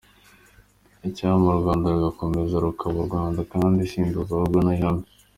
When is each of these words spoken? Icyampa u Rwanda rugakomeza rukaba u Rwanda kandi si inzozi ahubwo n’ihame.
Icyampa 1.07 1.47
u 1.55 1.59
Rwanda 1.61 1.85
rugakomeza 1.93 2.55
rukaba 2.63 2.95
u 3.01 3.07
Rwanda 3.07 3.39
kandi 3.53 3.79
si 3.89 3.97
inzozi 4.03 4.31
ahubwo 4.33 4.57
n’ihame. 4.65 5.05